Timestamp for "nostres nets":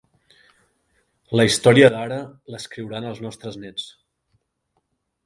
3.27-3.85